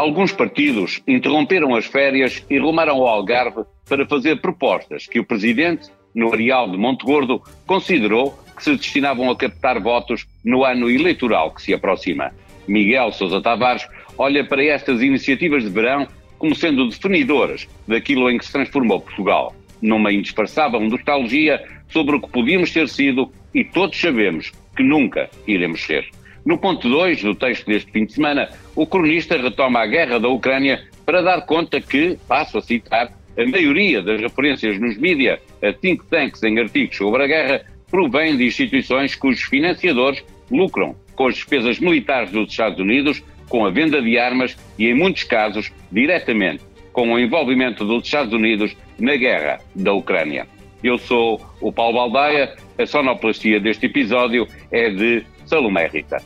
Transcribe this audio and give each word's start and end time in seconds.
Alguns 0.00 0.32
partidos 0.32 1.02
interromperam 1.06 1.74
as 1.74 1.84
férias 1.84 2.42
e 2.48 2.56
rumaram 2.58 3.02
ao 3.02 3.06
Algarve 3.06 3.64
para 3.86 4.06
fazer 4.06 4.40
propostas 4.40 5.06
que 5.06 5.20
o 5.20 5.26
presidente, 5.26 5.90
no 6.14 6.32
areal 6.32 6.70
de 6.70 6.78
Monte 6.78 7.04
Gordo, 7.04 7.42
considerou 7.66 8.32
que 8.56 8.64
se 8.64 8.74
destinavam 8.74 9.30
a 9.30 9.36
captar 9.36 9.78
votos 9.78 10.26
no 10.42 10.64
ano 10.64 10.88
eleitoral 10.88 11.50
que 11.50 11.60
se 11.60 11.74
aproxima. 11.74 12.32
Miguel 12.66 13.12
Sousa 13.12 13.42
Tavares 13.42 13.86
olha 14.16 14.42
para 14.42 14.64
estas 14.64 15.02
iniciativas 15.02 15.64
de 15.64 15.68
verão 15.68 16.08
como 16.38 16.54
sendo 16.54 16.88
definidoras 16.88 17.68
daquilo 17.86 18.30
em 18.30 18.38
que 18.38 18.46
se 18.46 18.52
transformou 18.52 19.02
Portugal, 19.02 19.54
numa 19.82 20.10
indispensável 20.10 20.80
nostalgia 20.80 21.62
sobre 21.90 22.16
o 22.16 22.22
que 22.22 22.30
podíamos 22.30 22.72
ter 22.72 22.88
sido 22.88 23.30
e 23.54 23.64
todos 23.64 24.00
sabemos 24.00 24.50
que 24.74 24.82
nunca 24.82 25.28
iremos 25.46 25.82
ser. 25.82 26.08
No 26.44 26.56
ponto 26.58 26.88
2 26.88 27.22
do 27.22 27.34
texto 27.34 27.66
deste 27.66 27.90
fim 27.92 28.06
de 28.06 28.14
semana, 28.14 28.48
o 28.74 28.86
cronista 28.86 29.36
retoma 29.36 29.80
a 29.80 29.86
guerra 29.86 30.18
da 30.18 30.28
Ucrânia 30.28 30.82
para 31.04 31.22
dar 31.22 31.42
conta 31.42 31.80
que, 31.80 32.18
passo 32.26 32.58
a 32.58 32.62
citar, 32.62 33.12
a 33.36 33.46
maioria 33.46 34.02
das 34.02 34.20
referências 34.20 34.78
nos 34.80 34.96
mídia 34.96 35.40
a 35.62 35.72
think 35.72 36.04
tanks 36.06 36.42
em 36.42 36.58
artigos 36.58 36.96
sobre 36.96 37.22
a 37.22 37.26
guerra 37.26 37.62
provém 37.90 38.36
de 38.36 38.46
instituições 38.46 39.14
cujos 39.14 39.42
financiadores 39.42 40.22
lucram 40.50 40.94
com 41.14 41.26
as 41.26 41.34
despesas 41.34 41.78
militares 41.78 42.30
dos 42.30 42.50
Estados 42.50 42.78
Unidos, 42.78 43.22
com 43.48 43.66
a 43.66 43.70
venda 43.70 44.00
de 44.00 44.18
armas 44.18 44.56
e, 44.78 44.86
em 44.86 44.94
muitos 44.94 45.24
casos, 45.24 45.70
diretamente 45.92 46.62
com 46.92 47.12
o 47.12 47.18
envolvimento 47.18 47.84
dos 47.84 48.04
Estados 48.04 48.32
Unidos 48.32 48.76
na 48.98 49.16
guerra 49.16 49.60
da 49.74 49.92
Ucrânia. 49.92 50.46
Eu 50.82 50.96
sou 50.98 51.40
o 51.60 51.72
Paulo 51.72 51.98
Baldaia, 51.98 52.54
a 52.78 52.86
sonoplastia 52.86 53.60
deste 53.60 53.86
episódio 53.86 54.46
é 54.70 54.88
de 54.90 55.22
Salomé 55.44 55.86
Rita. 55.88 56.22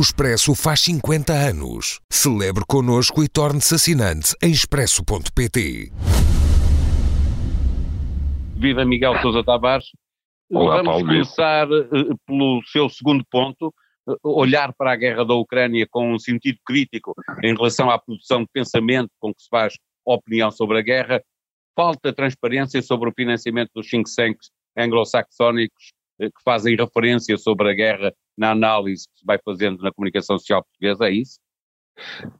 O 0.00 0.02
Expresso 0.02 0.54
faz 0.54 0.80
50 0.80 1.30
anos. 1.30 2.00
Celebre 2.10 2.64
connosco 2.66 3.22
e 3.22 3.28
torne-se 3.28 3.74
assinante 3.74 4.34
em 4.42 4.50
expresso.pt. 4.50 5.92
Viva 8.56 8.82
Miguel 8.86 9.20
Sousa 9.20 9.44
Tavares. 9.44 9.90
Olá, 10.50 10.76
Vamos 10.76 10.92
Paulo. 10.92 11.06
começar 11.06 11.70
uh, 11.70 12.18
pelo 12.26 12.62
seu 12.64 12.88
segundo 12.88 13.22
ponto, 13.30 13.74
uh, 14.08 14.16
olhar 14.24 14.72
para 14.72 14.92
a 14.92 14.96
guerra 14.96 15.22
da 15.22 15.34
Ucrânia 15.34 15.86
com 15.90 16.14
um 16.14 16.18
sentido 16.18 16.58
crítico 16.64 17.14
em 17.44 17.54
relação 17.54 17.90
à 17.90 17.98
produção 17.98 18.40
de 18.40 18.48
pensamento 18.54 19.10
com 19.20 19.34
que 19.34 19.42
se 19.42 19.48
faz 19.50 19.74
opinião 20.02 20.50
sobre 20.50 20.78
a 20.78 20.82
guerra. 20.82 21.22
Falta 21.76 22.10
transparência 22.10 22.80
sobre 22.80 23.10
o 23.10 23.12
financiamento 23.14 23.72
dos 23.74 23.90
think 23.90 24.08
tanks 24.16 24.48
anglo-saxónicos 24.78 25.92
que 26.28 26.42
fazem 26.44 26.76
referência 26.76 27.36
sobre 27.38 27.70
a 27.70 27.74
guerra 27.74 28.12
na 28.36 28.50
análise 28.50 29.06
que 29.08 29.20
se 29.20 29.26
vai 29.26 29.38
fazendo 29.44 29.82
na 29.82 29.92
comunicação 29.92 30.38
social 30.38 30.62
portuguesa, 30.62 31.06
é 31.06 31.12
isso? 31.12 31.38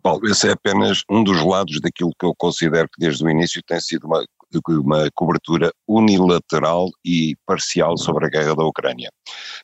Paulo, 0.03 0.27
esse 0.27 0.49
é 0.49 0.53
apenas 0.53 1.03
um 1.11 1.23
dos 1.23 1.45
lados 1.45 1.81
daquilo 1.81 2.13
que 2.19 2.25
eu 2.25 2.35
considero 2.37 2.89
que 2.89 2.99
desde 2.99 3.25
o 3.25 3.31
início 3.31 3.63
tem 3.67 3.81
sido 3.81 4.07
uma, 4.07 4.25
uma 4.69 5.11
cobertura 5.15 5.71
unilateral 5.87 6.89
e 7.05 7.37
parcial 7.47 7.97
sobre 7.99 8.27
a 8.27 8.29
guerra 8.29 8.55
da 8.55 8.65
Ucrânia, 8.65 9.11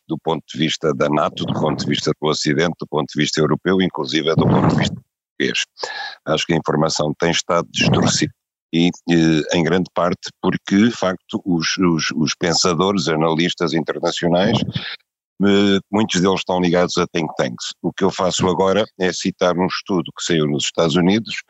do 0.06 0.18
ponto 0.18 0.44
de 0.46 0.58
vista 0.58 0.92
da 0.94 1.08
NATO, 1.08 1.44
do 1.44 1.54
ponto 1.54 1.80
de 1.80 1.86
vista 1.86 2.12
do 2.20 2.28
Ocidente, 2.28 2.74
do 2.78 2.86
ponto 2.86 3.06
de 3.06 3.22
vista 3.22 3.40
europeu, 3.40 3.80
inclusive 3.80 4.34
do 4.34 4.46
ponto 4.46 4.68
de 4.68 4.76
vista 4.76 4.96
português. 5.36 5.64
Acho 6.26 6.46
que 6.46 6.54
a 6.54 6.56
informação 6.56 7.14
tem 7.18 7.30
estado 7.30 7.68
distorcida 7.70 8.32
e, 8.72 8.90
em 9.52 9.62
grande 9.62 9.90
parte 9.94 10.30
porque, 10.42 10.76
de 10.76 10.90
facto, 10.90 11.40
os, 11.44 11.76
os, 11.78 12.10
os 12.14 12.34
pensadores, 12.34 13.08
analistas 13.08 13.72
internacionais 13.72 14.58
muitos 15.90 16.20
deles 16.20 16.40
estão 16.40 16.60
ligados 16.60 16.96
a 16.96 17.06
think 17.06 17.28
tanks. 17.36 17.72
O 17.82 17.92
que 17.92 18.04
eu 18.04 18.10
faço 18.10 18.48
agora 18.48 18.84
é 18.98 19.12
citar 19.12 19.56
um 19.56 19.66
estudo 19.66 20.10
que 20.16 20.24
saiu 20.24 20.46
nos 20.46 20.64
Estados 20.64 20.96
Unidos, 20.96 21.42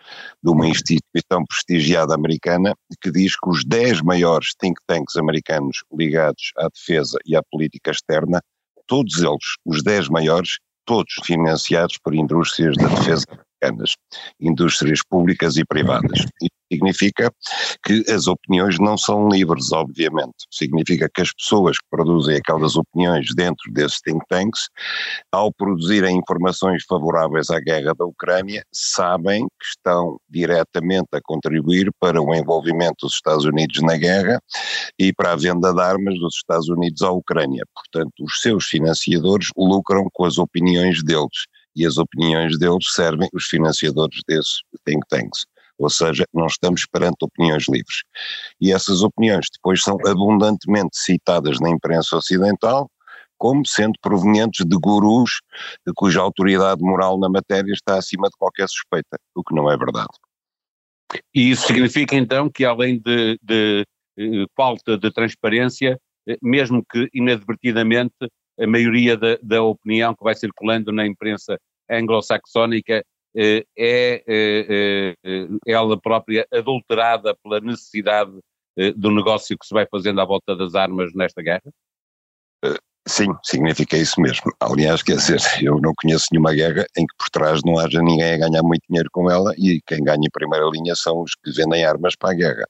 de 0.42 0.50
uma 0.50 0.66
instituição 0.66 1.44
prestigiada 1.48 2.14
americana, 2.14 2.74
que 3.00 3.10
diz 3.10 3.38
que 3.38 3.48
os 3.48 3.64
10 3.64 4.02
maiores 4.02 4.54
think 4.58 4.80
tanks 4.86 5.16
americanos 5.16 5.78
ligados 5.92 6.52
à 6.58 6.68
defesa 6.68 7.18
e 7.24 7.36
à 7.36 7.42
política 7.50 7.90
externa, 7.90 8.40
todos 8.86 9.18
eles, 9.18 9.56
os 9.64 9.82
10 9.82 10.08
maiores, 10.08 10.58
todos 10.84 11.12
financiados 11.24 11.98
por 11.98 12.14
indústrias 12.14 12.76
da 12.76 12.88
defesa 12.88 13.24
americanas, 13.62 13.94
indústrias 14.40 15.00
públicas 15.08 15.56
e 15.56 15.64
privadas. 15.64 16.20
Isso 16.40 16.55
significa 16.72 17.32
que 17.84 18.04
as 18.10 18.26
opiniões 18.26 18.78
não 18.78 18.96
são 18.96 19.28
livres, 19.28 19.72
obviamente. 19.72 20.46
Significa 20.50 21.08
que 21.12 21.22
as 21.22 21.32
pessoas 21.32 21.78
que 21.78 21.86
produzem 21.90 22.36
aquelas 22.36 22.76
opiniões 22.76 23.26
dentro 23.34 23.72
desses 23.72 24.00
think 24.00 24.24
tanks, 24.28 24.68
ao 25.32 25.52
produzirem 25.52 26.18
informações 26.18 26.84
favoráveis 26.88 27.50
à 27.50 27.60
guerra 27.60 27.94
da 27.94 28.04
Ucrânia, 28.04 28.64
sabem 28.72 29.46
que 29.60 29.66
estão 29.66 30.18
diretamente 30.28 31.08
a 31.12 31.20
contribuir 31.22 31.90
para 32.00 32.20
o 32.20 32.34
envolvimento 32.34 33.06
dos 33.06 33.14
Estados 33.14 33.44
Unidos 33.44 33.82
na 33.82 33.96
guerra 33.96 34.40
e 34.98 35.12
para 35.12 35.32
a 35.32 35.36
venda 35.36 35.72
de 35.72 35.80
armas 35.80 36.18
dos 36.18 36.36
Estados 36.36 36.68
Unidos 36.68 37.02
à 37.02 37.10
Ucrânia. 37.10 37.64
Portanto, 37.74 38.12
os 38.20 38.40
seus 38.40 38.66
financiadores 38.66 39.48
lucram 39.56 40.06
com 40.12 40.24
as 40.24 40.38
opiniões 40.38 41.02
deles 41.02 41.46
e 41.74 41.86
as 41.86 41.98
opiniões 41.98 42.58
deles 42.58 42.92
servem 42.92 43.28
os 43.34 43.44
financiadores 43.44 44.20
desses 44.26 44.62
think 44.84 45.06
tanks. 45.08 45.44
Ou 45.78 45.90
seja, 45.90 46.24
não 46.32 46.46
estamos 46.46 46.86
perante 46.90 47.16
opiniões 47.22 47.64
livres. 47.68 48.02
E 48.60 48.72
essas 48.72 49.02
opiniões 49.02 49.46
depois 49.52 49.82
são 49.82 49.96
abundantemente 50.06 50.96
citadas 50.96 51.60
na 51.60 51.70
imprensa 51.70 52.16
ocidental 52.16 52.90
como 53.38 53.66
sendo 53.66 53.92
provenientes 54.00 54.64
de 54.64 54.76
gurus 54.78 55.40
cuja 55.94 56.20
autoridade 56.20 56.82
moral 56.82 57.18
na 57.18 57.28
matéria 57.28 57.72
está 57.72 57.98
acima 57.98 58.28
de 58.28 58.36
qualquer 58.38 58.68
suspeita, 58.68 59.18
o 59.34 59.44
que 59.44 59.54
não 59.54 59.70
é 59.70 59.76
verdade. 59.76 60.08
E 61.34 61.50
isso 61.50 61.66
significa 61.66 62.16
então 62.16 62.50
que 62.50 62.64
além 62.64 62.98
de, 62.98 63.38
de, 63.42 63.84
de 64.16 64.46
falta 64.56 64.98
de 64.98 65.10
transparência, 65.12 65.98
mesmo 66.42 66.82
que 66.90 67.08
inadvertidamente, 67.14 68.14
a 68.58 68.66
maioria 68.66 69.16
da, 69.16 69.38
da 69.42 69.62
opinião 69.62 70.14
que 70.14 70.24
vai 70.24 70.34
circulando 70.34 70.90
na 70.90 71.06
imprensa 71.06 71.58
anglo-saxónica 71.90 73.04
é, 73.36 73.64
é, 73.76 74.24
é, 74.26 74.66
ela 75.66 76.00
própria 76.00 76.46
adulterada 76.52 77.36
pela 77.42 77.60
necessidade 77.60 78.32
do 78.96 79.10
negócio 79.10 79.56
que 79.58 79.66
se 79.66 79.74
vai 79.74 79.86
fazendo 79.86 80.20
à 80.20 80.24
volta 80.24 80.54
das 80.54 80.74
armas 80.74 81.12
nesta 81.14 81.42
guerra? 81.42 81.70
Sim, 83.08 83.28
significa 83.44 83.96
isso 83.96 84.20
mesmo. 84.20 84.50
Aliás, 84.60 85.00
quer 85.00 85.16
dizer, 85.16 85.40
eu 85.62 85.80
não 85.80 85.92
conheço 85.94 86.26
nenhuma 86.32 86.52
guerra 86.52 86.84
em 86.96 87.06
que 87.06 87.14
por 87.16 87.30
trás 87.30 87.60
não 87.64 87.78
haja 87.78 88.02
ninguém 88.02 88.34
a 88.34 88.38
ganhar 88.38 88.62
muito 88.64 88.82
dinheiro 88.88 89.08
com 89.12 89.30
ela 89.30 89.54
e 89.56 89.80
quem 89.86 90.02
ganha 90.02 90.26
em 90.26 90.30
primeira 90.30 90.68
linha 90.68 90.92
são 90.96 91.22
os 91.22 91.30
que 91.36 91.52
vendem 91.52 91.84
armas 91.84 92.16
para 92.16 92.32
a 92.32 92.34
guerra. 92.34 92.64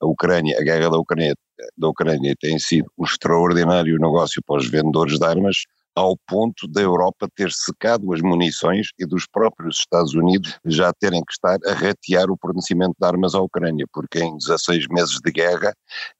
A 0.00 0.06
Ucrânia, 0.06 0.56
a 0.56 0.62
guerra 0.62 0.88
da 0.88 0.98
Ucrânia, 0.98 1.34
da 1.76 1.88
Ucrânia 1.88 2.32
tem 2.40 2.60
sido 2.60 2.88
um 2.96 3.04
extraordinário 3.04 3.98
negócio 3.98 4.40
para 4.46 4.58
os 4.58 4.70
vendedores 4.70 5.18
de 5.18 5.26
armas, 5.26 5.64
ao 5.94 6.16
ponto 6.26 6.66
da 6.66 6.80
Europa 6.80 7.28
ter 7.34 7.50
secado 7.52 8.12
as 8.12 8.20
munições 8.20 8.88
e 8.98 9.06
dos 9.06 9.26
próprios 9.26 9.78
Estados 9.78 10.14
Unidos 10.14 10.58
já 10.64 10.92
terem 10.92 11.22
que 11.24 11.32
estar 11.32 11.58
a 11.66 11.72
ratear 11.74 12.30
o 12.30 12.38
fornecimento 12.40 12.94
de 12.98 13.06
armas 13.06 13.34
à 13.34 13.40
Ucrânia, 13.40 13.86
porque 13.92 14.20
em 14.20 14.36
16 14.36 14.86
meses 14.88 15.18
de 15.22 15.30
guerra 15.30 15.72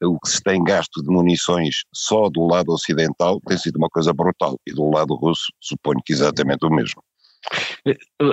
o 0.02 0.18
que 0.20 0.28
se 0.28 0.42
tem 0.42 0.62
gasto 0.62 1.02
de 1.02 1.08
munições 1.08 1.84
só 1.92 2.28
do 2.28 2.46
lado 2.46 2.72
ocidental 2.72 3.40
tem 3.46 3.56
sido 3.56 3.76
uma 3.76 3.88
coisa 3.88 4.12
brutal 4.12 4.56
e 4.66 4.72
do 4.72 4.90
lado 4.90 5.14
russo 5.14 5.52
suponho 5.60 6.00
que 6.04 6.12
exatamente 6.12 6.64
o 6.64 6.70
mesmo. 6.70 7.02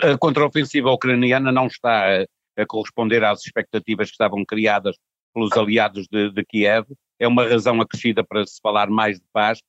A 0.04 0.18
contraofensiva 0.18 0.92
ucraniana 0.92 1.52
não 1.52 1.68
está 1.68 2.22
a, 2.58 2.66
corresponder 2.68 3.24
às 3.24 3.42
expectativas 3.46 4.10
que 4.10 4.14
estavam 4.14 4.44
criadas 4.46 4.96
pelos 5.34 5.52
aliados 5.54 6.08
de, 6.12 6.32
de 6.32 6.44
Kiev, 6.44 6.86
é 7.20 7.28
uma 7.28 7.48
razão 7.48 7.80
acrescida 7.82 8.24
para 8.24 8.46
se 8.46 8.60
falar 8.62 8.90
mais 8.90 9.18
de 9.18 9.26
paz, 9.32 9.60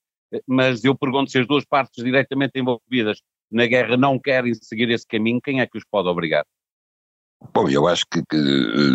mas 0.46 0.84
eu 0.84 0.96
pergunto 0.96 1.30
se 1.30 1.38
as 1.38 1.46
duas 1.46 1.64
partes 1.64 2.04
diretamente 2.04 2.58
envolvidas 2.58 3.20
na 3.50 3.66
guerra 3.66 3.96
não 3.96 4.18
querem 4.18 4.54
seguir 4.54 4.90
esse 4.90 5.06
caminho, 5.06 5.40
quem 5.40 5.60
é 5.60 5.66
que 5.66 5.78
os 5.78 5.84
pode 5.84 6.08
obrigar? 6.08 6.44
Bom, 7.54 7.68
eu 7.70 7.88
acho 7.88 8.04
que, 8.10 8.22
que 8.28 8.36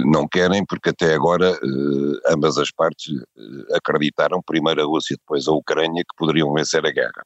não 0.06 0.28
querem, 0.28 0.64
porque 0.66 0.90
até 0.90 1.16
agora 1.16 1.50
eh, 1.50 2.32
ambas 2.32 2.60
as 2.60 2.72
partes 2.72 3.12
eh, 3.12 3.76
acreditaram, 3.76 4.40
primeiro 4.46 4.84
a 4.84 4.86
Rússia, 4.86 5.18
depois 5.18 5.48
a 5.48 5.52
Ucrânia, 5.52 6.04
que 6.04 6.16
poderiam 6.16 6.54
vencer 6.54 6.86
a 6.86 6.92
guerra. 6.92 7.26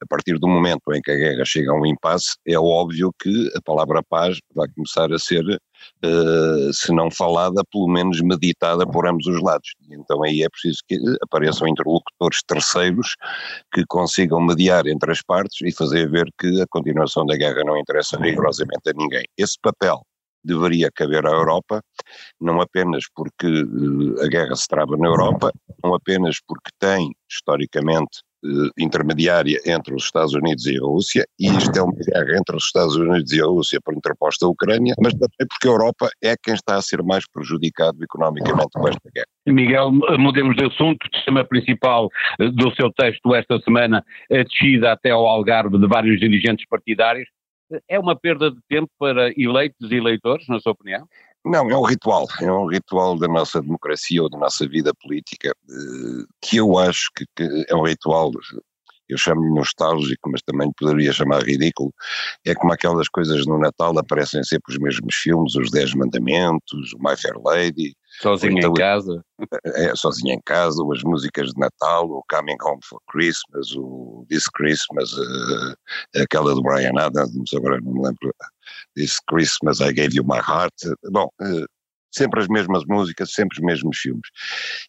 A 0.00 0.06
partir 0.06 0.38
do 0.38 0.46
momento 0.46 0.92
em 0.92 1.00
que 1.00 1.10
a 1.10 1.16
guerra 1.16 1.42
chega 1.46 1.72
a 1.72 1.74
um 1.74 1.86
impasse, 1.86 2.36
é 2.46 2.58
óbvio 2.58 3.10
que 3.18 3.50
a 3.56 3.62
palavra 3.62 4.02
paz 4.02 4.38
vai 4.54 4.68
começar 4.68 5.10
a 5.10 5.18
ser, 5.18 5.42
eh, 6.04 6.70
se 6.72 6.92
não 6.92 7.10
falada, 7.10 7.62
pelo 7.72 7.88
menos 7.88 8.20
meditada 8.20 8.86
por 8.86 9.06
ambos 9.06 9.26
os 9.26 9.42
lados. 9.42 9.74
E 9.88 9.94
então 9.94 10.22
aí 10.22 10.42
é 10.42 10.50
preciso 10.50 10.80
que 10.86 10.98
apareçam 11.22 11.66
interlocutores 11.66 12.42
terceiros 12.46 13.16
que 13.72 13.84
consigam 13.88 14.40
mediar 14.42 14.86
entre 14.86 15.12
as 15.12 15.22
partes 15.22 15.60
e 15.62 15.74
fazer 15.74 16.10
ver 16.10 16.28
que 16.38 16.60
a 16.60 16.66
continuação 16.68 17.24
da 17.24 17.36
guerra 17.36 17.64
não 17.64 17.78
interessa 17.78 18.18
rigorosamente 18.18 18.90
a 18.90 18.92
ninguém. 18.92 19.24
Esse 19.38 19.56
papel 19.62 20.02
deveria 20.44 20.90
caber 20.94 21.26
à 21.26 21.30
Europa, 21.30 21.82
não 22.40 22.60
apenas 22.60 23.04
porque 23.14 23.46
uh, 23.46 24.24
a 24.24 24.28
guerra 24.28 24.54
se 24.56 24.66
trava 24.68 24.96
na 24.96 25.08
Europa, 25.08 25.52
não 25.82 25.94
apenas 25.94 26.38
porque 26.46 26.70
tem, 26.78 27.12
historicamente, 27.30 28.20
uh, 28.44 28.70
intermediária 28.78 29.58
entre 29.66 29.94
os 29.94 30.04
Estados 30.04 30.34
Unidos 30.34 30.66
e 30.66 30.76
a 30.76 30.80
Rússia, 30.80 31.26
e 31.38 31.48
isto 31.48 31.76
é 31.76 31.82
uma 31.82 31.92
guerra 31.92 32.38
entre 32.38 32.56
os 32.56 32.64
Estados 32.64 32.96
Unidos 32.96 33.32
e 33.32 33.40
a 33.40 33.46
Rússia 33.46 33.80
por 33.84 33.94
interposta 33.94 34.46
a 34.46 34.48
Ucrânia, 34.48 34.94
mas 35.00 35.12
também 35.14 35.46
porque 35.48 35.68
a 35.68 35.70
Europa 35.70 36.08
é 36.22 36.34
quem 36.42 36.54
está 36.54 36.76
a 36.76 36.82
ser 36.82 37.02
mais 37.02 37.24
prejudicado 37.30 38.02
economicamente 38.02 38.70
com 38.72 38.88
esta 38.88 39.10
guerra. 39.14 39.26
Miguel, 39.46 39.92
mudemos 40.18 40.56
de 40.56 40.66
assunto. 40.66 41.06
O 41.06 41.24
tema 41.24 41.44
principal 41.44 42.08
eh, 42.40 42.50
do 42.50 42.74
seu 42.74 42.92
texto 42.92 43.34
esta 43.34 43.58
semana, 43.60 44.04
a 44.30 44.42
descida 44.42 44.92
até 44.92 45.10
ao 45.10 45.26
Algarve 45.26 45.78
de 45.78 45.86
vários 45.86 46.20
dirigentes 46.20 46.66
partidários. 46.68 47.28
É 47.88 47.98
uma 47.98 48.16
perda 48.16 48.50
de 48.50 48.60
tempo 48.68 48.90
para 48.98 49.30
eleitos 49.36 49.90
e 49.90 49.94
eleitores, 49.94 50.46
na 50.48 50.58
sua 50.60 50.72
opinião? 50.72 51.06
Não, 51.44 51.70
é 51.70 51.76
um 51.76 51.84
ritual, 51.84 52.26
é 52.40 52.50
um 52.50 52.66
ritual 52.66 53.16
da 53.16 53.28
nossa 53.28 53.60
democracia 53.60 54.22
ou 54.22 54.28
da 54.28 54.38
nossa 54.38 54.66
vida 54.68 54.92
política, 55.00 55.48
eh, 55.50 56.24
que 56.42 56.56
eu 56.56 56.78
acho 56.78 57.10
que, 57.16 57.24
que 57.34 57.64
é 57.68 57.74
um 57.74 57.86
ritual, 57.86 58.30
eu 59.08 59.16
chamo-lhe 59.16 59.54
nostálgico, 59.54 60.30
mas 60.30 60.42
também 60.42 60.70
poderia 60.76 61.12
chamar 61.12 61.42
ridículo, 61.42 61.92
é 62.44 62.54
como 62.54 62.72
aquelas 62.72 63.08
coisas 63.08 63.46
no 63.46 63.58
Natal 63.58 63.96
aparecem 63.98 64.42
sempre 64.42 64.74
os 64.74 64.78
mesmos 64.78 65.14
filmes, 65.14 65.54
os 65.54 65.70
Dez 65.70 65.94
Mandamentos, 65.94 66.92
o 66.92 66.98
My 66.98 67.16
Fair 67.16 67.38
Lady, 67.42 67.96
Sozinho 68.20 68.58
então, 68.58 68.70
em 68.70 68.74
casa? 68.74 69.24
É, 69.64 69.94
sozinho 69.94 70.34
em 70.34 70.40
casa, 70.44 70.82
as 70.92 71.02
músicas 71.04 71.50
de 71.50 71.60
Natal, 71.60 72.08
o 72.10 72.24
Coming 72.28 72.56
Home 72.62 72.80
for 72.82 73.00
Christmas, 73.08 73.74
o 73.76 74.26
This 74.28 74.48
Christmas, 74.48 75.12
uh, 75.12 76.22
aquela 76.22 76.54
do 76.54 76.62
Brian 76.62 76.98
Adams, 76.98 77.50
agora 77.54 77.80
não 77.80 77.92
me 77.92 78.02
lembro, 78.02 78.34
This 78.96 79.20
Christmas 79.28 79.80
I 79.80 79.92
Gave 79.92 80.16
You 80.16 80.24
My 80.24 80.38
Heart. 80.38 80.74
Bom, 81.10 81.30
uh, 81.40 81.66
sempre 82.10 82.40
as 82.40 82.48
mesmas 82.48 82.84
músicas, 82.86 83.32
sempre 83.32 83.58
os 83.58 83.64
mesmos 83.64 83.98
filmes. 83.98 84.28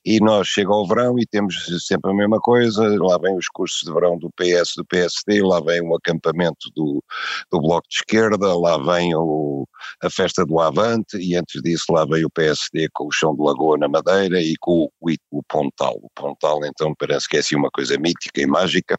E 0.05 0.19
nós 0.19 0.47
chega 0.47 0.71
ao 0.71 0.87
verão 0.87 1.17
e 1.19 1.25
temos 1.25 1.55
sempre 1.85 2.11
a 2.11 2.13
mesma 2.13 2.39
coisa, 2.39 2.83
lá 2.99 3.17
vem 3.17 3.35
os 3.37 3.47
cursos 3.47 3.81
de 3.83 3.93
verão 3.93 4.17
do 4.17 4.29
PS, 4.31 4.73
do 4.75 4.85
PSD, 4.85 5.41
lá 5.41 5.61
vem 5.61 5.81
o 5.81 5.95
acampamento 5.95 6.69
do, 6.75 7.03
do 7.51 7.61
Bloco 7.61 7.87
de 7.89 7.97
Esquerda, 7.97 8.57
lá 8.57 8.77
vem 8.77 9.15
o, 9.15 9.67
a 10.03 10.09
festa 10.09 10.45
do 10.45 10.59
Avante 10.59 11.17
e 11.17 11.35
antes 11.35 11.61
disso 11.61 11.85
lá 11.91 12.05
vem 12.05 12.25
o 12.25 12.29
PSD 12.29 12.87
com 12.93 13.07
o 13.07 13.11
chão 13.11 13.35
de 13.35 13.41
Lagoa 13.41 13.77
na 13.77 13.87
Madeira 13.87 14.41
e 14.41 14.55
com 14.59 14.89
o, 14.99 15.11
o 15.31 15.43
Pontal. 15.43 15.99
O 16.01 16.09
Pontal 16.15 16.65
então 16.65 16.93
parece 16.97 17.27
que 17.27 17.37
é 17.37 17.39
assim 17.39 17.55
uma 17.55 17.69
coisa 17.71 17.97
mítica 17.97 18.41
e 18.41 18.47
mágica 18.47 18.97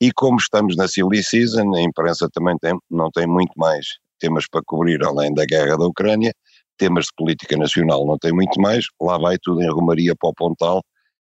e 0.00 0.12
como 0.12 0.38
estamos 0.38 0.76
na 0.76 0.86
Silly 0.88 1.22
Season, 1.22 1.74
a 1.74 1.82
imprensa 1.82 2.28
também 2.32 2.56
tem, 2.58 2.78
não 2.90 3.10
tem 3.10 3.26
muito 3.26 3.52
mais 3.56 3.86
temas 4.18 4.46
para 4.48 4.62
cobrir 4.64 5.02
além 5.04 5.32
da 5.32 5.44
guerra 5.44 5.76
da 5.76 5.86
Ucrânia, 5.86 6.32
temas 6.78 7.06
de 7.06 7.12
política 7.16 7.56
nacional 7.56 8.06
não 8.06 8.18
tem 8.18 8.32
muito 8.32 8.60
mais, 8.60 8.86
lá 9.00 9.18
vai 9.18 9.36
tudo 9.42 9.62
em 9.62 9.70
Romaria 9.70 10.14
para 10.16 10.30
o 10.30 10.34
Pontal, 10.34 10.82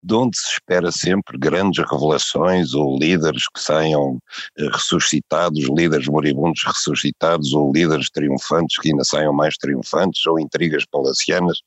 de 0.04 0.16
onde 0.16 0.38
se 0.38 0.54
espera 0.54 0.92
sempre 0.92 1.38
grandes 1.38 1.84
revelações 1.86 2.74
ou 2.74 2.98
líderes 2.98 3.44
que 3.54 3.62
saiam 3.62 4.18
eh, 4.58 4.68
ressuscitados, 4.72 5.70
líderes 5.70 6.08
moribundos 6.08 6.64
ressuscitados 6.66 7.54
ou 7.54 7.72
líderes 7.72 8.10
triunfantes 8.10 8.78
que 8.80 8.90
ainda 8.90 9.04
saiam 9.04 9.32
mais 9.32 9.56
triunfantes 9.58 10.26
ou 10.26 10.40
intrigas 10.40 10.86
palacianas 10.86 11.60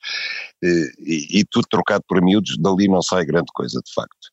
eh, 0.65 0.91
e, 0.99 1.41
e 1.41 1.44
tudo 1.44 1.67
trocado 1.71 2.03
por 2.09 2.21
miúdos, 2.21 2.59
dali 2.59 2.88
não 2.88 3.03
sai 3.03 3.25
grande 3.25 3.53
coisa 3.55 3.81
de 3.85 3.93
facto. 3.93 4.29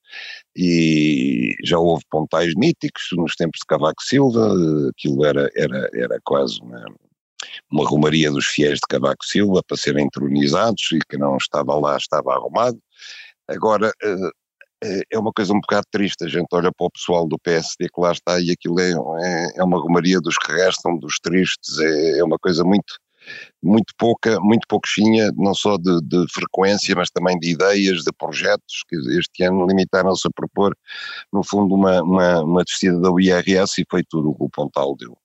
E 0.56 1.56
já 1.64 1.78
houve 1.78 2.04
pontais 2.10 2.56
míticos 2.56 3.04
nos 3.14 3.36
tempos 3.36 3.60
de 3.60 3.68
Cavaco 3.68 4.02
Silva, 4.02 4.48
eh, 4.48 4.90
aquilo 4.90 5.26
era, 5.26 5.48
era, 5.56 5.90
era 5.94 6.20
quase 6.24 6.60
uma, 6.62 6.84
uma 7.72 7.88
romaria 7.88 8.32
dos 8.32 8.46
fiéis 8.46 8.76
de 8.76 8.88
Cavaco 8.90 9.26
Silva 9.26 9.62
para 9.68 9.78
serem 9.78 10.06
entronizados 10.06 10.90
e 10.94 11.00
que 11.10 11.18
não 11.18 11.38
estava 11.38 11.78
lá 11.80 11.98
estava 11.98 12.34
arrumado. 12.34 12.80
Agora, 13.48 13.92
eh, 14.04 14.32
eh, 14.84 15.02
é 15.12 15.20
uma 15.20 15.32
coisa 15.32 15.54
um 15.54 15.60
bocado 15.62 15.86
triste, 15.92 16.24
a 16.24 16.28
gente 16.28 16.48
olha 16.54 16.72
para 16.72 16.88
o 16.88 16.92
pessoal 16.92 17.28
do 17.28 17.38
PSD 17.40 17.88
que 17.94 18.02
lá 18.02 18.12
está 18.12 18.40
e 18.40 18.52
aquilo 18.52 18.80
é, 18.80 18.92
é, 18.92 19.60
é 19.60 19.64
uma 19.64 19.80
romaria 19.80 20.20
dos 20.20 20.38
que 20.38 20.52
restam, 20.52 20.98
dos 20.98 21.20
tristes, 21.20 21.80
é, 21.80 22.20
é 22.20 22.24
uma 22.24 22.38
coisa 22.40 22.64
muito, 22.64 22.94
muito 23.62 23.94
pouca, 23.98 24.40
muito 24.40 24.68
pouquinha, 24.68 25.32
não 25.36 25.54
só 25.54 25.78
de, 25.78 26.02
de, 26.02 26.26
frequência, 26.34 26.96
mas 26.96 27.10
também 27.12 27.38
de 27.40 27.52
ideias, 27.52 28.04
de 28.04 28.12
projetos, 28.18 28.84
que 28.90 28.96
este 29.20 29.44
ano 29.44 29.68
limitaram-se 29.68 30.28
a 30.28 30.32
propor, 30.36 30.76
no 31.32 31.44
fundo, 31.44 31.76
uma, 31.76 32.02
uma, 32.02 32.42
uma 32.42 32.64
descida 32.64 33.00
da 33.00 33.10
IRS 33.20 33.82
e 33.82 33.86
foi 33.90 34.04
tudo 34.10 34.32
o 34.32 34.36
que 34.36 34.44
o 34.44 34.50
Pontal 34.50 34.96
deu. 34.98 35.18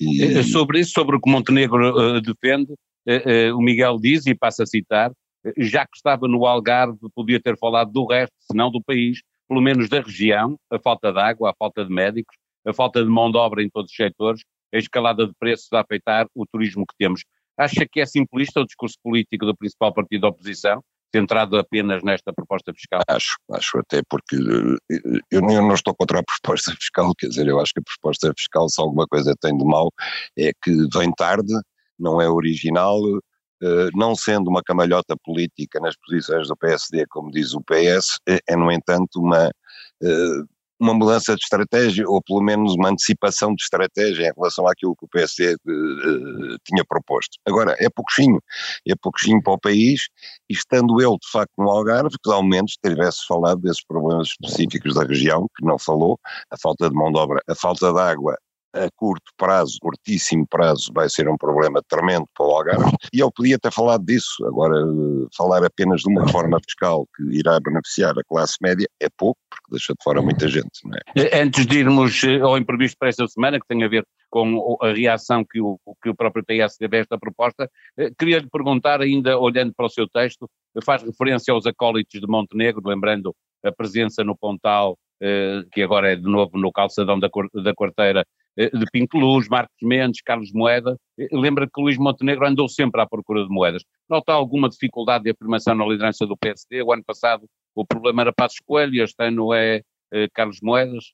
E... 0.00 0.22
Eh, 0.22 0.42
sobre 0.42 0.80
isso, 0.80 0.92
sobre 0.92 1.16
o 1.16 1.20
que 1.20 1.30
Montenegro 1.30 2.16
uh, 2.16 2.20
defende, 2.20 2.72
uh, 2.72 3.52
uh, 3.52 3.56
o 3.56 3.62
Miguel 3.62 3.98
diz, 3.98 4.26
e 4.26 4.34
passa 4.34 4.62
a 4.62 4.66
citar, 4.66 5.12
já 5.56 5.84
que 5.86 5.96
estava 5.96 6.26
no 6.26 6.44
Algarve, 6.46 6.98
podia 7.14 7.40
ter 7.40 7.56
falado 7.58 7.92
do 7.92 8.06
resto, 8.06 8.34
se 8.40 8.56
não 8.56 8.70
do 8.70 8.82
país, 8.82 9.20
pelo 9.48 9.60
menos 9.60 9.88
da 9.88 10.00
região, 10.00 10.58
a 10.70 10.78
falta 10.78 11.12
de 11.12 11.20
água, 11.20 11.50
a 11.50 11.54
falta 11.56 11.84
de 11.84 11.92
médicos, 11.92 12.36
a 12.66 12.72
falta 12.72 13.02
de 13.02 13.08
mão 13.08 13.30
de 13.30 13.38
obra 13.38 13.62
em 13.62 13.70
todos 13.70 13.90
os 13.90 13.96
setores, 13.96 14.42
a 14.74 14.78
escalada 14.78 15.26
de 15.26 15.32
preços 15.38 15.72
a 15.72 15.80
afetar 15.80 16.26
o 16.34 16.44
turismo 16.44 16.84
que 16.84 16.96
temos. 16.98 17.22
Acha 17.56 17.86
que 17.90 18.00
é 18.00 18.06
simplista 18.06 18.60
o 18.60 18.66
discurso 18.66 18.96
político 19.02 19.46
do 19.46 19.56
principal 19.56 19.94
partido 19.94 20.22
da 20.22 20.28
oposição? 20.28 20.82
Centrado 21.14 21.56
apenas 21.58 22.02
nesta 22.02 22.32
proposta 22.32 22.72
fiscal? 22.74 23.00
Acho, 23.08 23.36
acho 23.52 23.78
até 23.78 24.02
porque 24.08 24.36
eh, 24.36 25.20
eu, 25.30 25.40
eu 25.40 25.62
não 25.62 25.74
estou 25.74 25.94
contra 25.94 26.20
a 26.20 26.24
proposta 26.24 26.72
fiscal, 26.80 27.12
quer 27.18 27.28
dizer, 27.28 27.46
eu 27.46 27.60
acho 27.60 27.72
que 27.72 27.80
a 27.80 27.82
proposta 27.82 28.32
fiscal, 28.36 28.68
se 28.68 28.80
alguma 28.80 29.06
coisa 29.06 29.34
tem 29.40 29.56
de 29.56 29.64
mal, 29.64 29.90
é 30.38 30.52
que 30.62 30.72
vem 30.92 31.12
tarde, 31.12 31.52
não 31.98 32.20
é 32.20 32.28
original, 32.28 33.00
Uh, 33.62 33.88
não 33.94 34.14
sendo 34.14 34.50
uma 34.50 34.62
camalhota 34.62 35.16
política 35.24 35.80
nas 35.80 35.96
posições 35.96 36.46
do 36.46 36.54
PSD, 36.54 37.06
como 37.08 37.30
diz 37.30 37.54
o 37.54 37.62
PS, 37.62 38.18
é, 38.28 38.38
é 38.50 38.54
no 38.54 38.70
entanto 38.70 39.18
uma, 39.18 39.50
uma 40.78 40.94
mudança 40.94 41.34
de 41.34 41.42
estratégia, 41.42 42.04
ou 42.06 42.22
pelo 42.22 42.42
menos 42.42 42.74
uma 42.74 42.90
antecipação 42.90 43.54
de 43.54 43.62
estratégia 43.62 44.28
em 44.28 44.32
relação 44.36 44.66
àquilo 44.66 44.94
que 44.96 45.04
o 45.04 45.08
PSD 45.08 45.54
uh, 45.54 45.56
eh, 45.56 46.56
tinha 46.64 46.84
proposto. 46.86 47.38
Agora, 47.46 47.74
é 47.78 47.88
pouquinho, 47.88 48.40
é 48.86 48.94
pouquinho 49.00 49.42
para 49.42 49.54
o 49.54 49.58
país, 49.58 50.08
e 50.48 50.54
estando 50.54 51.00
ele 51.00 51.16
de 51.18 51.30
facto 51.30 51.52
no 51.58 51.70
Algarve, 51.70 52.16
que 52.22 52.30
ao 52.30 52.42
menos 52.42 52.76
tivesse 52.84 53.26
falado 53.26 53.60
desses 53.60 53.84
problemas 53.84 54.28
específicos 54.28 54.94
da 54.94 55.04
região, 55.04 55.48
que 55.56 55.64
não 55.64 55.78
falou, 55.78 56.18
a 56.50 56.56
falta 56.58 56.88
de 56.88 56.94
mão 56.94 57.10
de 57.10 57.18
obra, 57.18 57.40
a 57.48 57.54
falta 57.54 57.92
de 57.92 57.98
água, 57.98 58.36
a 58.76 58.88
curto 58.94 59.32
prazo, 59.36 59.78
curtíssimo 59.80 60.46
prazo, 60.48 60.92
vai 60.94 61.08
ser 61.08 61.28
um 61.28 61.36
problema 61.36 61.80
tremendo 61.88 62.26
para 62.34 62.46
o 62.46 62.50
Algarve. 62.50 62.92
E 63.12 63.22
ele 63.22 63.30
podia 63.34 63.58
ter 63.58 63.72
falado 63.72 64.04
disso. 64.04 64.44
Agora, 64.46 64.74
falar 65.36 65.64
apenas 65.64 66.02
de 66.02 66.10
uma 66.10 66.24
reforma 66.24 66.58
fiscal 66.64 67.06
que 67.16 67.22
irá 67.36 67.58
beneficiar 67.60 68.18
a 68.18 68.24
classe 68.24 68.56
média 68.60 68.86
é 69.00 69.08
pouco, 69.16 69.38
porque 69.48 69.70
deixa 69.70 69.92
de 69.92 70.02
fora 70.02 70.20
muita 70.20 70.48
gente, 70.48 70.80
é? 71.16 71.20
Eh, 71.20 71.42
antes 71.42 71.66
de 71.66 71.78
irmos 71.78 72.22
eh, 72.24 72.40
ao 72.40 72.58
imprevisto 72.58 72.96
para 72.98 73.08
esta 73.08 73.26
semana, 73.26 73.58
que 73.58 73.66
tem 73.66 73.82
a 73.82 73.88
ver 73.88 74.04
com 74.28 74.76
a 74.82 74.92
reação 74.92 75.44
que 75.44 75.60
o, 75.60 75.78
que 76.02 76.10
o 76.10 76.14
próprio 76.14 76.44
PS 76.44 76.76
teve 76.76 76.98
a 76.98 77.00
esta 77.00 77.18
proposta, 77.18 77.70
eh, 77.96 78.10
queria 78.18 78.38
lhe 78.38 78.48
perguntar, 78.50 79.00
ainda 79.00 79.38
olhando 79.38 79.72
para 79.74 79.86
o 79.86 79.90
seu 79.90 80.06
texto, 80.08 80.48
faz 80.84 81.02
referência 81.02 81.52
aos 81.52 81.66
acólitos 81.66 82.20
de 82.20 82.26
Montenegro, 82.26 82.82
lembrando 82.84 83.34
a 83.64 83.72
presença 83.72 84.22
no 84.22 84.36
Pontal, 84.36 84.98
que 85.72 85.82
agora 85.82 86.12
é 86.12 86.16
de 86.16 86.28
novo 86.28 86.58
no 86.58 86.70
calçadão 86.70 87.18
da, 87.18 87.30
da 87.54 87.74
quarteira 87.74 88.20
eh, 88.20 88.24
de 88.56 88.86
Pinto 88.90 89.18
Luz, 89.18 89.48
Marcos 89.48 89.76
Mendes, 89.82 90.22
Carlos 90.22 90.52
Moeda. 90.52 90.96
Eh, 91.18 91.28
lembra 91.32 91.66
que 91.66 91.80
Luís 91.80 91.98
Montenegro 91.98 92.46
andou 92.46 92.68
sempre 92.68 93.00
à 93.00 93.06
procura 93.06 93.44
de 93.44 93.50
moedas. 93.50 93.82
Nota 94.08 94.32
alguma 94.32 94.68
dificuldade 94.68 95.24
de 95.24 95.30
afirmação 95.30 95.74
na 95.74 95.84
liderança 95.84 96.26
do 96.26 96.36
PSD? 96.36 96.82
O 96.82 96.92
ano 96.92 97.04
passado 97.04 97.46
o 97.76 97.84
problema 97.84 98.22
era 98.22 98.32
Passos 98.32 98.58
Coelho, 98.64 99.04
este 99.04 99.22
ano 99.22 99.52
é, 99.52 99.82
é 100.10 100.28
Carlos 100.32 100.60
Moedas. 100.62 101.12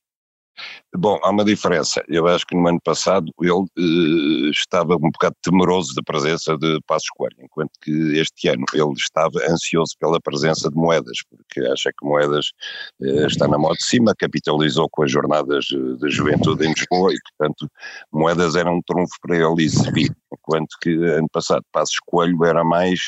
Bom, 0.95 1.19
há 1.23 1.31
uma 1.31 1.45
diferença. 1.45 2.05
Eu 2.07 2.27
acho 2.27 2.47
que 2.47 2.55
no 2.55 2.69
ano 2.69 2.81
passado 2.83 3.33
ele 3.41 3.51
uh, 3.51 4.51
estava 4.51 4.95
um 4.97 5.11
bocado 5.11 5.35
temeroso 5.43 5.95
da 5.95 6.03
presença 6.03 6.57
de 6.59 6.79
Passos 6.87 7.09
Coelho, 7.17 7.37
enquanto 7.41 7.71
que 7.81 8.19
este 8.19 8.49
ano 8.49 8.65
ele 8.75 8.93
estava 8.93 9.39
ansioso 9.49 9.95
pela 9.99 10.21
presença 10.21 10.69
de 10.69 10.77
Moedas, 10.77 11.19
porque 11.31 11.61
acha 11.61 11.91
que 11.91 12.07
Moedas 12.07 12.53
uh, 13.01 13.27
está 13.27 13.49
na 13.49 13.59
moda 13.59 13.77
de 13.77 13.87
cima, 13.87 14.15
capitalizou 14.17 14.89
com 14.91 15.03
as 15.03 15.11
jornadas 15.11 15.67
eh, 15.73 15.97
de 15.99 16.11
juventude 16.11 16.67
em 16.67 16.73
Lisboa 16.73 17.13
e, 17.13 17.17
portanto, 17.31 17.71
Moedas 18.13 18.55
era 18.55 18.71
um 18.71 18.83
trunfo 18.83 19.15
para 19.23 19.37
ele 19.37 19.65
exibir, 19.65 20.15
enquanto 20.33 20.77
que 20.81 20.91
ano 20.91 21.29
passado 21.31 21.65
Passos 21.73 21.99
Coelho 22.07 22.45
era 22.45 22.65
mais 22.65 22.99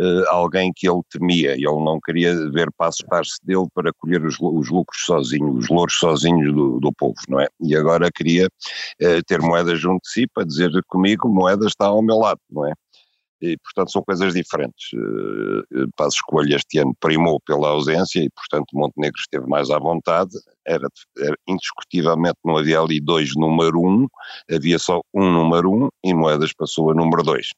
uh, 0.00 0.28
alguém 0.28 0.72
que 0.74 0.88
ele 0.88 1.00
temia, 1.10 1.52
e 1.56 1.64
ele 1.66 1.84
não 1.84 1.98
queria 2.00 2.34
ver 2.50 2.70
Passos 2.76 3.04
parte 3.08 3.32
dele 3.42 3.66
para 3.74 3.92
colher 3.94 4.24
os, 4.24 4.36
os 4.40 4.70
lucros 4.70 5.02
sozinho, 5.04 5.52
os 5.52 5.68
louros 5.68 5.98
sozinhos 5.98 6.54
do 6.54 6.76
do, 6.80 6.92
povo, 6.92 7.14
não 7.28 7.40
é? 7.40 7.48
E 7.60 7.76
agora 7.76 8.10
queria 8.10 8.48
eh, 9.00 9.20
ter 9.26 9.40
moedas 9.40 9.78
junto 9.80 10.02
de 10.02 10.10
si 10.10 10.26
para 10.32 10.44
dizer 10.44 10.70
comigo, 10.86 11.28
moeda 11.28 11.66
está 11.66 11.86
ao 11.86 12.02
meu 12.02 12.16
lado, 12.16 12.40
não 12.50 12.66
é? 12.66 12.72
E, 13.40 13.56
portanto, 13.58 13.92
são 13.92 14.02
coisas 14.02 14.34
diferentes. 14.34 14.92
Uh, 14.94 15.88
Passo 15.96 16.16
Escolha 16.16 16.56
este 16.56 16.78
ano 16.78 16.94
primou 16.98 17.40
pela 17.40 17.68
ausência 17.68 18.20
e, 18.20 18.30
portanto, 18.30 18.66
Montenegro 18.72 19.18
esteve 19.18 19.46
mais 19.46 19.70
à 19.70 19.78
vontade. 19.78 20.32
Era, 20.66 20.88
era, 21.18 21.36
indiscutivelmente 21.46 22.38
não 22.44 22.56
havia 22.56 22.80
ali 22.80 23.00
dois 23.00 23.34
número 23.36 23.80
um, 23.80 24.06
havia 24.50 24.78
só 24.78 25.00
um 25.14 25.30
número 25.30 25.70
um 25.70 25.88
e 26.04 26.14
Moedas 26.14 26.52
passou 26.52 26.90
a 26.90 26.94
número 26.94 27.22
dois. 27.22 27.50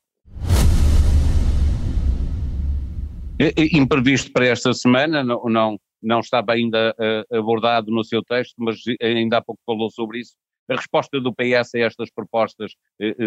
Imprevisto 3.73 4.33
para 4.33 4.47
esta 4.47 4.75
semana, 4.75 5.23
não, 5.23 5.45
não, 5.45 5.81
não 6.03 6.21
estava 6.21 6.53
ainda 6.53 6.95
uh, 6.99 7.37
abordado 7.37 7.91
no 7.93 8.03
seu 8.03 8.23
texto, 8.25 8.55
mas 8.59 8.79
ainda 9.01 9.39
há 9.39 9.43
pouco 9.43 9.61
falou 9.65 9.89
sobre 9.91 10.19
isso. 10.21 10.35
A 10.69 10.75
resposta 10.75 11.19
do 11.21 11.33
PS 11.33 11.77
a 11.77 11.79
estas 11.79 12.11
propostas 12.11 12.73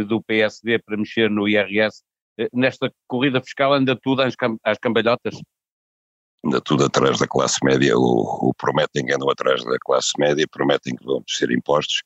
do 0.08 0.22
PSD 0.22 0.78
para 0.78 0.96
mexer 0.96 1.28
no 1.28 1.48
IRS 1.48 2.04
eh, 2.04 2.11
nesta 2.54 2.92
corrida 3.08 3.42
fiscal 3.42 3.74
anda 3.74 3.98
tudo 4.02 4.22
às, 4.22 4.36
cam 4.36 4.58
às 4.64 4.78
cambalhotas? 4.78 5.36
Anda 6.44 6.60
tudo 6.60 6.86
atrás 6.86 7.20
da 7.20 7.28
classe 7.28 7.60
média, 7.64 7.96
o, 7.98 8.50
o 8.50 8.54
prometem 8.58 9.06
que 9.06 9.14
andam 9.14 9.30
atrás 9.30 9.64
da 9.64 9.78
classe 9.80 10.12
média, 10.18 10.46
prometem 10.52 10.96
que 10.96 11.06
vão 11.06 11.24
ser 11.28 11.52
impostos. 11.52 12.02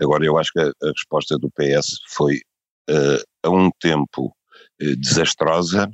Agora, 0.00 0.24
eu 0.24 0.38
acho 0.38 0.52
que 0.52 0.60
a, 0.60 0.66
a 0.66 0.88
resposta 0.96 1.36
do 1.38 1.50
PS 1.50 1.98
foi 2.08 2.36
uh, 2.88 3.22
a 3.42 3.50
um 3.50 3.70
tempo 3.80 4.26
uh, 4.82 4.96
desastrosa, 4.96 5.90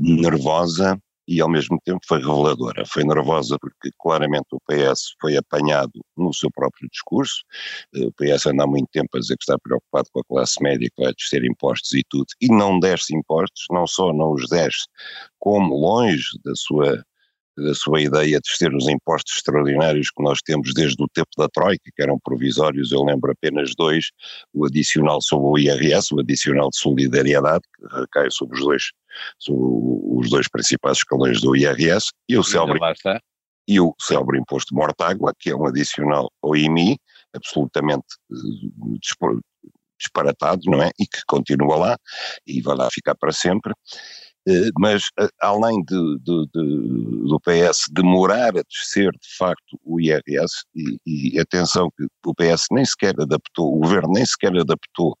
nervosa 0.00 0.98
e 1.30 1.40
ao 1.40 1.48
mesmo 1.48 1.80
tempo 1.84 2.00
foi 2.08 2.18
reveladora. 2.18 2.84
Foi 2.84 3.04
nervosa 3.04 3.56
porque 3.60 3.90
claramente 4.00 4.48
o 4.50 4.60
PS 4.66 5.14
foi 5.20 5.36
apanhado 5.36 6.04
no 6.16 6.34
seu 6.34 6.50
próprio 6.50 6.88
discurso. 6.90 7.44
Eh, 7.94 8.06
o 8.06 8.12
PS 8.12 8.46
anda 8.46 8.64
há 8.64 8.66
muito 8.66 8.88
tempo 8.90 9.16
a 9.16 9.20
dizer 9.20 9.36
que 9.36 9.44
está 9.44 9.56
preocupado 9.56 10.08
com 10.12 10.20
a 10.20 10.24
classe 10.24 10.60
média, 10.60 10.90
que 10.92 11.04
vai 11.04 11.14
descer 11.14 11.44
impostos 11.44 11.92
e 11.92 12.02
tudo, 12.08 12.26
e 12.40 12.48
não 12.48 12.80
desce 12.80 13.14
impostos, 13.14 13.64
não 13.70 13.86
só 13.86 14.12
não 14.12 14.32
os 14.32 14.48
desce, 14.48 14.86
como 15.38 15.72
longe 15.76 16.26
da 16.44 16.52
sua 16.56 17.00
da 17.56 17.74
sua 17.74 18.00
ideia 18.00 18.40
de 18.40 18.58
ter 18.58 18.74
os 18.74 18.88
impostos 18.88 19.34
extraordinários 19.36 20.10
que 20.10 20.22
nós 20.22 20.38
temos 20.42 20.72
desde 20.72 21.02
o 21.02 21.08
tempo 21.08 21.28
da 21.36 21.48
Troika, 21.48 21.90
que 21.94 22.02
eram 22.02 22.18
provisórios, 22.18 22.90
eu 22.90 23.02
lembro 23.02 23.30
apenas 23.30 23.74
dois, 23.76 24.06
o 24.54 24.64
adicional 24.64 25.20
sobre 25.20 25.46
o 25.46 25.58
IRS, 25.58 26.14
o 26.14 26.20
adicional 26.20 26.70
de 26.70 26.78
solidariedade, 26.78 27.62
que 27.76 28.00
recai 28.00 28.30
sobre 28.30 28.56
os 28.56 28.64
dois, 28.64 28.82
os 29.48 30.30
dois 30.30 30.48
principais 30.48 30.98
escalões 30.98 31.40
do 31.40 31.56
IRS, 31.56 32.10
e 32.28 32.36
o 32.36 32.42
célebre, 32.42 32.78
e 33.68 33.80
o 33.80 33.94
célebre 34.00 34.38
imposto 34.38 34.74
mortágua, 34.74 35.32
que 35.38 35.50
é 35.50 35.56
um 35.56 35.66
adicional 35.66 36.30
ao 36.42 36.56
IMI, 36.56 36.98
absolutamente 37.34 38.06
eh, 38.32 39.40
disparatado, 39.98 40.62
não 40.66 40.82
é? 40.82 40.90
E 40.98 41.06
que 41.06 41.20
continua 41.26 41.76
lá 41.76 41.96
e 42.46 42.60
vai 42.62 42.76
lá 42.76 42.88
ficar 42.90 43.14
para 43.14 43.32
sempre. 43.32 43.72
Eh, 44.48 44.70
mas 44.78 45.04
eh, 45.18 45.28
além 45.40 45.82
de, 45.84 46.18
de, 46.20 46.46
de, 46.54 47.28
do 47.28 47.38
PS 47.40 47.84
demorar 47.92 48.56
a 48.56 48.62
descer 48.62 49.10
de 49.12 49.36
facto 49.36 49.78
o 49.84 50.00
IRS, 50.00 50.64
e, 50.74 50.98
e, 51.06 51.38
atenção 51.38 51.90
que 51.96 52.06
o 52.24 52.34
PS 52.34 52.66
nem 52.72 52.84
sequer 52.84 53.14
adaptou, 53.20 53.76
o 53.76 53.80
governo 53.80 54.12
nem 54.14 54.24
sequer 54.24 54.56
adaptou 54.56 55.16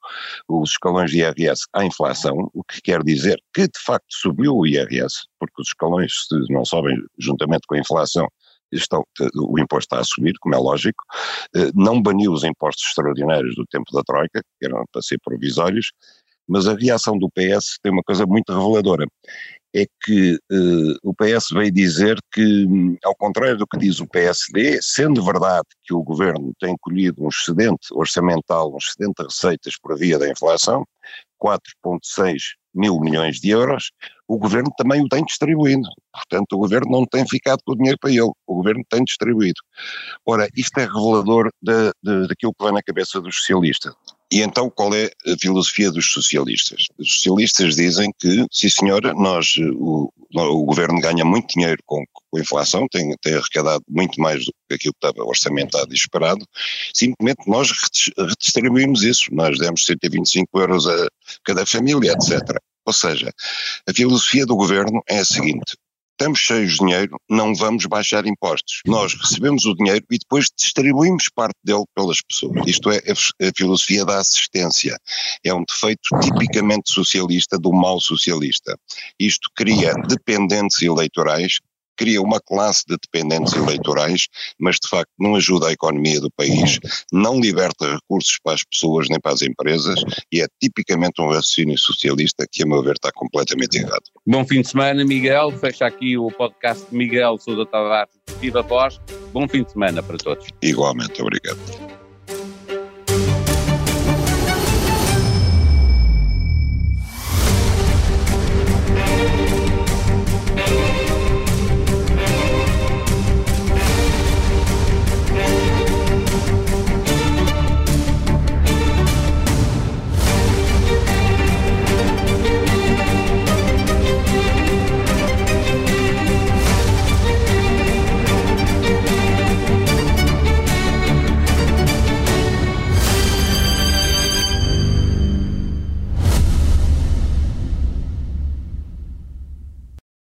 os 0.48 0.70
escalões 0.70 1.10
de 1.10 1.18
IRS 1.18 1.66
à 1.74 1.84
inflação, 1.84 2.50
o 2.54 2.64
que 2.64 2.80
quer 2.80 3.02
dizer 3.02 3.38
que 3.52 3.62
de 3.62 3.78
facto 3.84 4.06
subiu 4.08 4.56
o 4.56 4.66
IRS, 4.66 5.26
porque 5.38 5.60
os 5.60 5.68
escalões 5.68 6.12
se 6.26 6.52
não 6.52 6.64
sobem 6.64 6.96
juntamente 7.18 7.66
com 7.66 7.74
a 7.74 7.80
inflação, 7.80 8.26
Estão, 8.72 9.04
o 9.34 9.58
imposto 9.58 9.96
está 9.96 9.98
a 10.00 10.04
subir, 10.04 10.34
como 10.38 10.54
é 10.54 10.58
lógico, 10.58 11.02
eh, 11.56 11.72
não 11.74 12.00
baniu 12.00 12.32
os 12.32 12.44
impostos 12.44 12.86
extraordinários 12.86 13.56
do 13.56 13.66
tempo 13.66 13.92
da 13.92 14.00
Troika, 14.04 14.40
que 14.42 14.66
eram 14.66 14.84
para 14.92 15.02
ser 15.02 15.18
provisórios, 15.24 15.90
mas 16.50 16.66
a 16.66 16.74
reação 16.74 17.16
do 17.16 17.30
PS 17.30 17.78
tem 17.80 17.92
uma 17.92 18.02
coisa 18.02 18.26
muito 18.26 18.52
reveladora. 18.52 19.06
É 19.72 19.86
que 20.02 20.34
uh, 20.34 20.96
o 21.04 21.14
PS 21.14 21.50
veio 21.52 21.70
dizer 21.70 22.18
que, 22.34 22.66
ao 23.04 23.14
contrário 23.14 23.56
do 23.56 23.68
que 23.68 23.78
diz 23.78 24.00
o 24.00 24.08
PSD, 24.08 24.80
sendo 24.82 25.24
verdade 25.24 25.68
que 25.84 25.94
o 25.94 26.02
governo 26.02 26.52
tem 26.58 26.74
colhido 26.80 27.22
um 27.22 27.28
excedente 27.28 27.86
orçamental, 27.92 28.74
um 28.74 28.78
excedente 28.78 29.14
de 29.18 29.24
receitas 29.26 29.74
por 29.80 29.96
via 29.96 30.18
da 30.18 30.28
inflação, 30.28 30.84
4,6 31.40 32.40
mil 32.74 32.98
milhões 32.98 33.36
de 33.36 33.50
euros, 33.50 33.92
o 34.26 34.36
governo 34.36 34.72
também 34.76 35.02
o 35.02 35.08
tem 35.08 35.24
distribuído. 35.24 35.88
Portanto, 36.12 36.54
o 36.54 36.58
governo 36.58 36.90
não 36.90 37.06
tem 37.06 37.24
ficado 37.28 37.60
com 37.64 37.72
o 37.72 37.76
dinheiro 37.76 37.98
para 38.00 38.10
ele, 38.10 38.22
o 38.22 38.54
governo 38.56 38.82
tem 38.88 39.04
distribuído. 39.04 39.60
Ora, 40.26 40.48
isto 40.56 40.78
é 40.80 40.84
revelador 40.84 41.48
de, 41.62 41.92
de, 42.02 42.26
daquilo 42.26 42.52
que 42.52 42.64
vai 42.64 42.72
na 42.72 42.82
cabeça 42.82 43.20
dos 43.20 43.36
socialistas. 43.36 43.94
E 44.32 44.42
então 44.42 44.70
qual 44.70 44.94
é 44.94 45.10
a 45.26 45.36
filosofia 45.40 45.90
dos 45.90 46.12
socialistas? 46.12 46.86
Os 46.96 47.14
socialistas 47.14 47.74
dizem 47.74 48.12
que, 48.18 48.46
sim 48.52 48.68
senhora, 48.68 49.12
nós, 49.12 49.56
o, 49.58 50.12
o 50.32 50.64
governo 50.64 51.00
ganha 51.00 51.24
muito 51.24 51.48
dinheiro 51.52 51.82
com, 51.84 52.04
com 52.12 52.36
a 52.36 52.40
inflação, 52.40 52.86
tem, 52.88 53.12
tem 53.20 53.34
arrecadado 53.34 53.82
muito 53.88 54.20
mais 54.20 54.44
do 54.44 54.52
que 54.68 54.76
aquilo 54.76 54.94
que 55.00 55.06
estava 55.06 55.26
orçamentado 55.26 55.92
e 55.92 55.96
esperado, 55.96 56.46
simplesmente 56.94 57.48
nós 57.48 57.72
redistribuímos 58.16 59.02
isso, 59.02 59.34
nós 59.34 59.58
demos 59.58 59.84
125 59.84 60.60
euros 60.60 60.86
a 60.86 61.08
cada 61.44 61.66
família, 61.66 62.12
etc. 62.12 62.56
Ou 62.86 62.92
seja, 62.92 63.32
a 63.88 63.92
filosofia 63.92 64.46
do 64.46 64.54
governo 64.54 65.02
é 65.08 65.18
a 65.18 65.24
seguinte, 65.24 65.76
estamos 66.20 66.38
cheios 66.38 66.72
de 66.72 66.78
dinheiro, 66.80 67.18
não 67.30 67.54
vamos 67.54 67.86
baixar 67.86 68.26
impostos. 68.26 68.82
Nós 68.84 69.14
recebemos 69.14 69.64
o 69.64 69.74
dinheiro 69.74 70.04
e 70.10 70.18
depois 70.18 70.48
distribuímos 70.54 71.30
parte 71.34 71.56
dele 71.64 71.84
pelas 71.94 72.20
pessoas. 72.20 72.62
Isto 72.66 72.90
é 72.90 72.98
a, 72.98 73.52
filosofia 73.56 74.04
da 74.04 74.18
assistência. 74.18 74.98
É 75.42 75.54
um 75.54 75.64
defeito 75.64 76.10
tipicamente 76.20 76.92
socialista 76.92 77.58
do 77.58 77.72
mal 77.72 77.98
socialista. 78.00 78.78
Isto 79.18 79.48
cria 79.56 79.94
dependentes 79.94 80.82
eleitorais 80.82 81.58
cria 82.00 82.22
uma 82.22 82.40
classe 82.40 82.82
de 82.88 82.96
dependentes 82.96 83.52
eleitorais, 83.52 84.26
mas 84.58 84.76
de 84.76 84.88
facto 84.88 85.10
não 85.18 85.36
ajuda 85.36 85.68
a 85.68 85.72
economia 85.72 86.18
do 86.18 86.30
país, 86.30 86.80
não 87.12 87.38
liberta 87.38 87.94
recursos 87.94 88.38
para 88.42 88.54
as 88.54 88.64
pessoas 88.64 89.06
nem 89.10 89.20
para 89.20 89.34
as 89.34 89.42
empresas 89.42 90.02
e 90.32 90.40
é 90.40 90.46
tipicamente 90.58 91.20
um 91.20 91.26
raciocínio 91.26 91.76
socialista 91.76 92.46
que, 92.50 92.62
a 92.62 92.66
meu 92.66 92.82
ver, 92.82 92.94
está 92.94 93.12
completamente 93.12 93.76
errado. 93.76 94.04
Bom 94.26 94.46
fim 94.46 94.62
de 94.62 94.68
semana, 94.68 95.04
Miguel. 95.04 95.52
Fecha 95.52 95.84
aqui 95.84 96.16
o 96.16 96.30
podcast 96.30 96.86
Miguel 96.90 97.36
Sousa 97.38 97.66
Tavares, 97.66 98.14
Viva 98.40 98.62
Voz. 98.62 98.98
Bom 99.34 99.46
fim 99.46 99.62
de 99.62 99.72
semana 99.72 100.02
para 100.02 100.16
todos. 100.16 100.46
Igualmente, 100.62 101.20
obrigado. 101.20 101.99